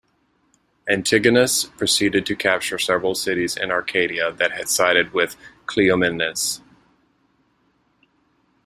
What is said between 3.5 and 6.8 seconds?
in Arcadia that had sided with Cleomenes.